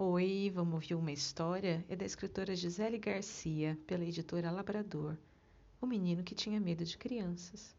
Oi, 0.00 0.48
vamos 0.54 0.74
ouvir 0.74 0.94
uma 0.94 1.10
história? 1.10 1.84
É 1.88 1.96
da 1.96 2.06
escritora 2.06 2.54
Gisele 2.54 2.98
Garcia, 2.98 3.76
pela 3.84 4.04
editora 4.04 4.48
Labrador. 4.48 5.18
O 5.80 5.86
menino 5.88 6.22
que 6.22 6.36
tinha 6.36 6.60
medo 6.60 6.84
de 6.84 6.96
crianças. 6.96 7.74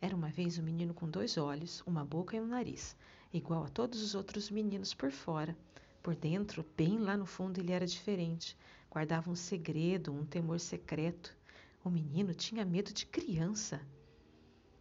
Era 0.00 0.16
uma 0.16 0.30
vez 0.30 0.58
um 0.58 0.62
menino 0.62 0.94
com 0.94 1.06
dois 1.06 1.36
olhos, 1.36 1.82
uma 1.86 2.02
boca 2.02 2.34
e 2.34 2.40
um 2.40 2.46
nariz, 2.46 2.96
igual 3.30 3.62
a 3.62 3.68
todos 3.68 4.02
os 4.02 4.14
outros 4.14 4.50
meninos 4.50 4.94
por 4.94 5.12
fora. 5.12 5.54
Por 6.02 6.16
dentro, 6.16 6.64
bem 6.74 6.98
lá 6.98 7.14
no 7.14 7.26
fundo, 7.26 7.60
ele 7.60 7.72
era 7.72 7.86
diferente. 7.86 8.56
Guardava 8.90 9.30
um 9.30 9.36
segredo, 9.36 10.14
um 10.14 10.24
temor 10.24 10.58
secreto. 10.60 11.36
O 11.84 11.90
menino 11.90 12.32
tinha 12.32 12.64
medo 12.64 12.90
de 12.90 13.04
criança. 13.04 13.82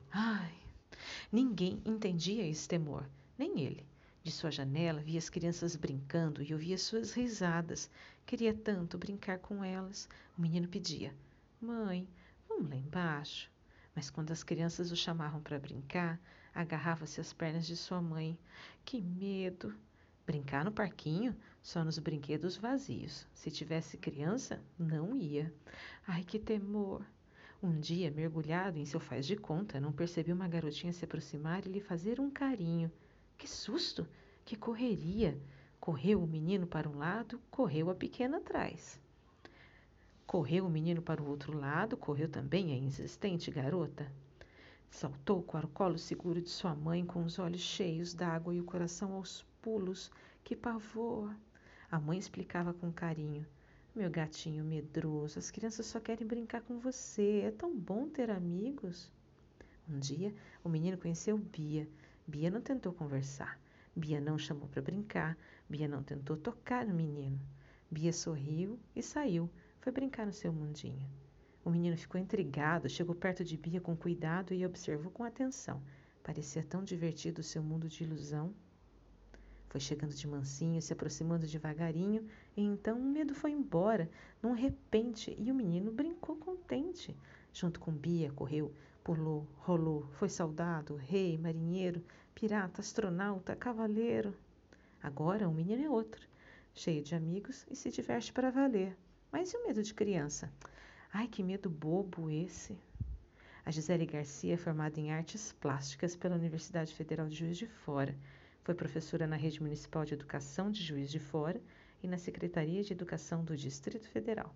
Ai, 0.09 0.55
ninguém 1.29 1.81
entendia 1.83 2.47
esse 2.47 2.69
temor, 2.69 3.05
nem 3.37 3.59
ele. 3.59 3.88
De 4.21 4.31
sua 4.31 4.51
janela 4.51 5.01
via 5.01 5.17
as 5.17 5.29
crianças 5.29 5.75
brincando 5.75 6.43
e 6.43 6.53
ouvia 6.53 6.77
suas 6.77 7.13
risadas. 7.13 7.89
Queria 8.25 8.53
tanto 8.53 8.97
brincar 8.97 9.39
com 9.39 9.63
elas. 9.63 10.09
O 10.37 10.41
menino 10.41 10.67
pedia: 10.67 11.15
Mãe, 11.61 12.07
vamos 12.47 12.69
lá 12.69 12.75
embaixo. 12.75 13.49
Mas 13.95 14.09
quando 14.09 14.31
as 14.31 14.43
crianças 14.43 14.91
o 14.91 14.95
chamavam 14.95 15.41
para 15.41 15.57
brincar, 15.57 16.19
agarrava-se 16.53 17.21
às 17.21 17.31
pernas 17.31 17.65
de 17.65 17.77
sua 17.77 18.01
mãe. 18.01 18.37
Que 18.83 19.01
medo! 19.01 19.73
Brincar 20.25 20.63
no 20.63 20.71
parquinho? 20.71 21.35
Só 21.61 21.83
nos 21.83 21.97
brinquedos 21.97 22.57
vazios. 22.57 23.25
Se 23.33 23.49
tivesse 23.49 23.97
criança, 23.97 24.61
não 24.77 25.15
ia. 25.15 25.53
Ai, 26.05 26.23
que 26.23 26.37
temor! 26.37 27.05
Um 27.63 27.79
dia, 27.79 28.11
mergulhado 28.11 28.77
em 28.77 28.85
seu 28.85 28.99
faz 28.99 29.25
de 29.25 29.35
conta, 29.35 29.79
não 29.79 29.91
percebeu 29.91 30.35
uma 30.35 30.47
garotinha 30.47 30.93
se 30.93 31.03
aproximar 31.03 31.65
e 31.65 31.69
lhe 31.69 31.81
fazer 31.81 32.19
um 32.19 32.29
carinho. 32.29 32.91
Que 33.39 33.47
susto! 33.47 34.05
Que 34.43 34.57
correria! 34.57 35.41
Correu 35.79 36.21
o 36.21 36.27
menino 36.27 36.67
para 36.67 36.89
um 36.89 36.97
lado, 36.97 37.39
correu 37.49 37.89
a 37.89 37.95
pequena 37.95 38.35
atrás. 38.35 38.99
Correu 40.27 40.65
o 40.65 40.69
menino 40.69 41.01
para 41.01 41.23
o 41.23 41.29
outro 41.29 41.57
lado, 41.57 41.95
correu 41.95 42.27
também 42.27 42.73
a 42.73 42.75
insistente 42.75 43.49
garota. 43.49 44.11
Saltou 44.91 45.41
para 45.41 45.65
o 45.65 45.69
colo 45.69 45.97
seguro 45.97 46.41
de 46.41 46.49
sua 46.49 46.75
mãe 46.75 47.05
com 47.05 47.23
os 47.23 47.39
olhos 47.39 47.61
cheios 47.61 48.13
d'água 48.13 48.53
e 48.53 48.59
o 48.59 48.65
coração 48.65 49.13
aos 49.13 49.45
pulos. 49.61 50.11
Que 50.43 50.53
pavor! 50.53 51.33
A 51.89 51.97
mãe 51.97 52.19
explicava 52.19 52.73
com 52.73 52.91
carinho. 52.91 53.47
Meu 53.95 54.09
gatinho 54.09 54.65
medroso, 54.65 55.39
as 55.39 55.49
crianças 55.49 55.85
só 55.85 56.01
querem 56.01 56.27
brincar 56.27 56.61
com 56.63 56.77
você. 56.77 57.43
É 57.45 57.51
tão 57.51 57.73
bom 57.73 58.09
ter 58.09 58.29
amigos. 58.29 59.09
Um 59.87 59.97
dia, 59.97 60.35
o 60.61 60.67
menino 60.67 60.97
conheceu 60.97 61.37
Bia 61.37 61.87
Bia 62.29 62.51
não 62.51 62.61
tentou 62.61 62.93
conversar. 62.93 63.59
Bia 63.95 64.21
não 64.21 64.37
chamou 64.37 64.67
para 64.67 64.83
brincar. 64.83 65.35
Bia 65.67 65.87
não 65.87 66.03
tentou 66.03 66.37
tocar 66.37 66.85
no 66.85 66.93
menino. 66.93 67.39
Bia 67.89 68.13
sorriu 68.13 68.77
e 68.95 69.01
saiu. 69.01 69.49
Foi 69.79 69.91
brincar 69.91 70.27
no 70.27 70.31
seu 70.31 70.53
mundinho. 70.53 71.09
O 71.65 71.71
menino 71.71 71.97
ficou 71.97 72.21
intrigado, 72.21 72.87
chegou 72.87 73.15
perto 73.15 73.43
de 73.43 73.57
Bia 73.57 73.81
com 73.81 73.97
cuidado 73.97 74.53
e 74.53 74.63
observou 74.63 75.11
com 75.11 75.23
atenção. 75.23 75.81
Parecia 76.21 76.61
tão 76.61 76.83
divertido 76.83 77.41
o 77.41 77.43
seu 77.43 77.63
mundo 77.63 77.89
de 77.89 78.03
ilusão. 78.03 78.53
Foi 79.67 79.79
chegando 79.79 80.13
de 80.13 80.27
mansinho, 80.27 80.79
se 80.83 80.93
aproximando 80.93 81.47
devagarinho, 81.47 82.27
e 82.55 82.61
então 82.61 82.99
o 82.99 83.03
medo 83.03 83.33
foi 83.33 83.51
embora, 83.51 84.07
num 84.41 84.53
repente, 84.53 85.35
e 85.35 85.51
o 85.51 85.55
menino 85.55 85.91
brincou 85.91 86.35
contente. 86.35 87.17
Junto 87.53 87.79
com 87.79 87.91
Bia, 87.91 88.31
correu 88.31 88.73
Pulou, 89.03 89.47
rolou, 89.57 90.07
foi 90.11 90.29
soldado, 90.29 90.95
rei, 90.95 91.35
marinheiro, 91.35 92.03
pirata, 92.35 92.81
astronauta, 92.81 93.55
cavaleiro. 93.55 94.35
Agora 95.01 95.49
o 95.49 95.53
menino 95.53 95.83
é 95.83 95.89
outro, 95.89 96.27
cheio 96.75 97.01
de 97.01 97.15
amigos 97.15 97.65
e 97.71 97.75
se 97.75 97.89
diverte 97.89 98.31
para 98.31 98.51
valer. 98.51 98.95
Mas 99.31 99.51
e 99.51 99.57
o 99.57 99.65
medo 99.65 99.81
de 99.81 99.93
criança? 99.95 100.51
Ai, 101.11 101.27
que 101.27 101.41
medo 101.41 101.69
bobo 101.69 102.29
esse! 102.29 102.77
A 103.65 103.71
Gisele 103.71 104.05
Garcia 104.05 104.53
é 104.53 104.57
formada 104.57 104.99
em 104.99 105.11
artes 105.11 105.53
plásticas 105.53 106.15
pela 106.15 106.35
Universidade 106.35 106.93
Federal 106.93 107.27
de 107.27 107.35
Juiz 107.35 107.57
de 107.57 107.65
Fora. 107.65 108.15
Foi 108.63 108.75
professora 108.75 109.25
na 109.25 109.37
Rede 109.37 109.59
Municipal 109.59 110.05
de 110.05 110.13
Educação 110.13 110.69
de 110.69 110.83
Juiz 110.83 111.09
de 111.09 111.19
Fora 111.19 111.59
e 112.03 112.07
na 112.07 112.17
Secretaria 112.17 112.83
de 112.83 112.93
Educação 112.93 113.43
do 113.43 113.57
Distrito 113.57 114.07
Federal, 114.07 114.53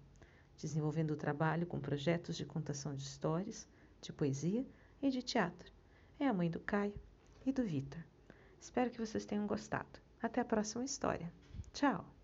desenvolvendo 0.63 1.11
o 1.11 1.17
trabalho 1.17 1.67
com 1.67 1.77
projetos 1.77 2.37
de 2.37 2.45
contação 2.45 2.95
de 2.95 3.03
histórias, 3.03 3.67
de 4.01 4.13
poesia 4.13 4.65
e 5.01 5.09
de 5.09 5.21
teatro. 5.21 5.69
É 6.17 6.25
a 6.25 6.33
mãe 6.33 6.49
do 6.49 6.61
Caio 6.61 6.95
e 7.45 7.51
do 7.51 7.63
Vitor. 7.63 8.01
Espero 8.59 8.89
que 8.89 8.99
vocês 8.99 9.25
tenham 9.25 9.45
gostado. 9.45 9.99
Até 10.21 10.39
a 10.39 10.45
próxima 10.45 10.85
história. 10.85 11.31
Tchau! 11.73 12.22